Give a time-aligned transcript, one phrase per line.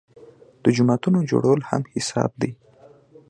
[0.63, 2.51] د جوماتونو جوړول هم حساب دي.